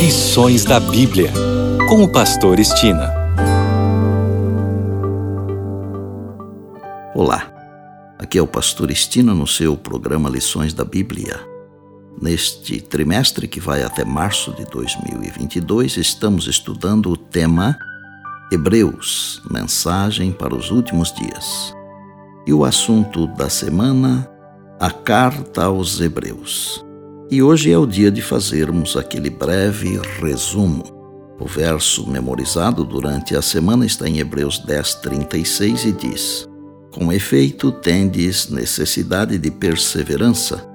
[0.00, 1.30] Lições da Bíblia,
[1.86, 3.12] com o Pastor Estina.
[7.14, 7.52] Olá,
[8.18, 11.38] aqui é o Pastor Estina no seu programa Lições da Bíblia.
[12.18, 17.76] Neste trimestre que vai até março de 2022, estamos estudando o tema
[18.50, 21.74] Hebreus Mensagem para os Últimos Dias.
[22.46, 24.26] E o assunto da semana,
[24.80, 26.88] a Carta aos Hebreus.
[27.30, 30.82] E hoje é o dia de fazermos aquele breve resumo.
[31.38, 36.48] O verso memorizado durante a semana está em Hebreus 10, 36 e diz:
[36.90, 40.68] Com efeito, tendes necessidade de perseverança,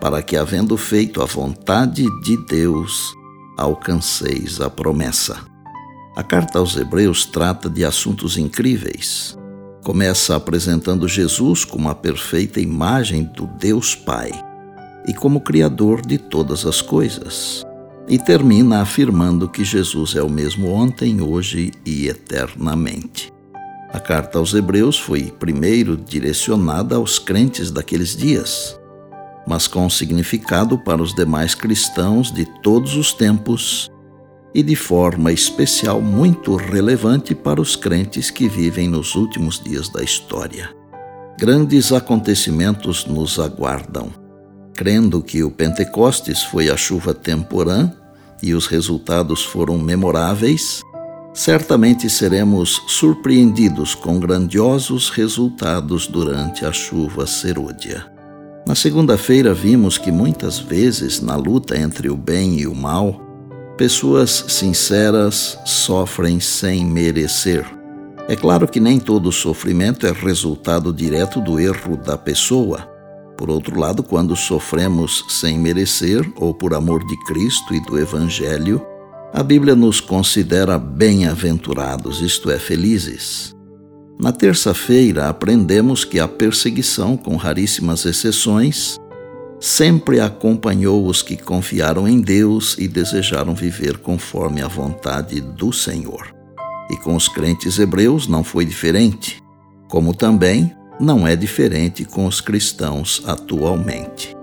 [0.00, 3.14] para que, havendo feito a vontade de Deus,
[3.56, 5.38] alcanceis a promessa.
[6.16, 9.38] A carta aos Hebreus trata de assuntos incríveis.
[9.84, 14.49] Começa apresentando Jesus como a perfeita imagem do Deus Pai
[15.10, 17.66] e como Criador de todas as coisas.
[18.08, 23.32] E termina afirmando que Jesus é o mesmo ontem, hoje e eternamente.
[23.92, 28.78] A carta aos Hebreus foi primeiro direcionada aos crentes daqueles dias,
[29.48, 33.90] mas com significado para os demais cristãos de todos os tempos
[34.54, 40.04] e de forma especial muito relevante para os crentes que vivem nos últimos dias da
[40.04, 40.70] história.
[41.36, 44.19] Grandes acontecimentos nos aguardam
[44.80, 47.92] crendo que o Pentecostes foi a chuva temporã
[48.42, 50.80] e os resultados foram memoráveis,
[51.34, 58.10] certamente seremos surpreendidos com grandiosos resultados durante a chuva serôdia.
[58.66, 63.20] Na segunda-feira vimos que muitas vezes, na luta entre o bem e o mal,
[63.76, 67.66] pessoas sinceras sofrem sem merecer.
[68.26, 72.89] É claro que nem todo sofrimento é resultado direto do erro da pessoa,
[73.40, 78.84] por outro lado, quando sofremos sem merecer ou por amor de Cristo e do Evangelho,
[79.32, 83.56] a Bíblia nos considera bem-aventurados, isto é, felizes.
[84.20, 88.98] Na terça-feira, aprendemos que a perseguição, com raríssimas exceções,
[89.58, 96.30] sempre acompanhou os que confiaram em Deus e desejaram viver conforme a vontade do Senhor.
[96.90, 99.42] E com os crentes hebreus não foi diferente,
[99.88, 104.36] como também não é diferente com os cristãos atualmente.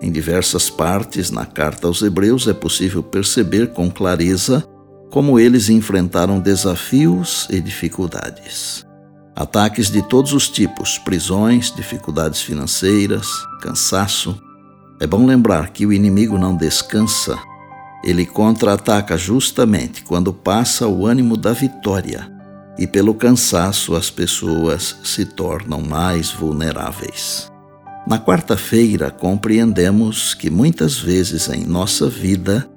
[0.00, 4.64] Em diversas partes na carta aos Hebreus é possível perceber com clareza
[5.10, 8.86] como eles enfrentaram desafios e dificuldades.
[9.34, 13.28] Ataques de todos os tipos, prisões, dificuldades financeiras,
[13.60, 14.40] cansaço.
[15.00, 17.36] É bom lembrar que o inimigo não descansa.
[18.04, 22.33] Ele contra-ataca justamente quando passa o ânimo da vitória
[22.78, 27.50] e pelo cansaço as pessoas se tornam mais vulneráveis.
[28.06, 32.68] Na quarta-feira, compreendemos que muitas vezes em nossa vida,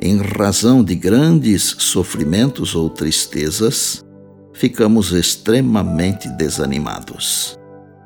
[0.00, 4.04] em razão de grandes sofrimentos ou tristezas,
[4.52, 7.58] ficamos extremamente desanimados.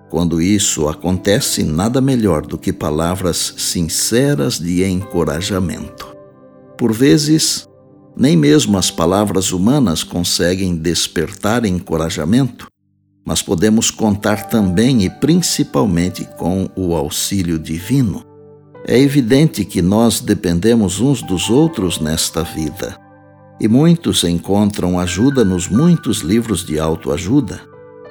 [0.09, 6.16] Quando isso acontece, nada melhor do que palavras sinceras de encorajamento.
[6.78, 7.67] Por vezes,
[8.18, 12.66] nem mesmo as palavras humanas conseguem despertar encorajamento,
[13.24, 18.24] mas podemos contar também e principalmente com o auxílio divino.
[18.84, 22.98] É evidente que nós dependemos uns dos outros nesta vida,
[23.60, 27.60] e muitos encontram ajuda nos muitos livros de autoajuda,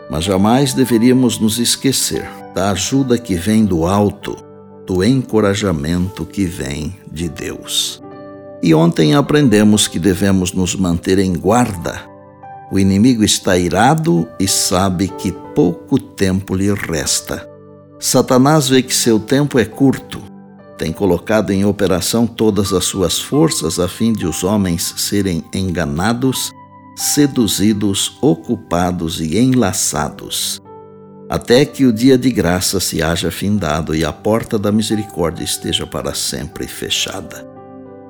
[0.09, 4.38] mas jamais deveríamos nos esquecer da ajuda que vem do alto,
[4.85, 8.01] do encorajamento que vem de Deus.
[8.62, 12.01] E ontem aprendemos que devemos nos manter em guarda.
[12.72, 17.47] O inimigo está irado e sabe que pouco tempo lhe resta.
[18.00, 20.22] Satanás vê que seu tempo é curto.
[20.78, 26.51] Tem colocado em operação todas as suas forças a fim de os homens serem enganados,
[26.95, 30.62] seduzidos, ocupados e enlaçados,
[31.29, 35.88] até que o dia de graça se haja findado e a porta da misericórdia esteja
[35.88, 37.47] para sempre fechada.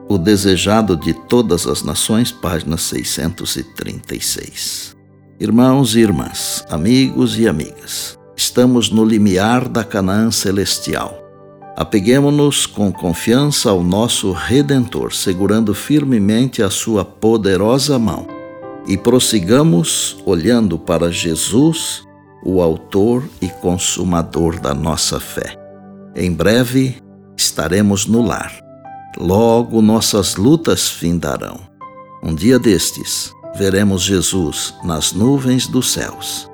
[0.09, 4.95] O Desejado de Todas as Nações, página 636.
[5.37, 11.21] Irmãos e irmãs, amigos e amigas, estamos no limiar da Canaã celestial.
[11.75, 18.25] Apeguemos-nos com confiança ao nosso Redentor, segurando firmemente a sua poderosa mão,
[18.87, 22.07] e prossigamos olhando para Jesus,
[22.45, 25.53] o Autor e Consumador da nossa fé.
[26.15, 26.95] Em breve
[27.35, 28.66] estaremos no lar
[29.19, 31.59] Logo nossas lutas findarão.
[32.23, 36.47] Um dia destes, veremos Jesus nas nuvens dos céus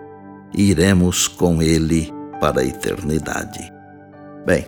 [0.55, 3.59] e iremos com ele para a eternidade.
[4.45, 4.65] Bem,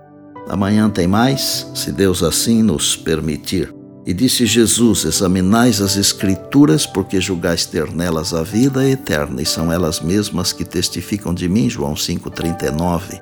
[0.49, 3.73] amanhã tem mais, se Deus assim nos permitir.
[4.05, 9.71] E disse Jesus: Examinais as Escrituras, porque julgais ter nelas a vida eterna, e são
[9.71, 11.69] elas mesmas que testificam de mim.
[11.69, 13.21] João 5,39.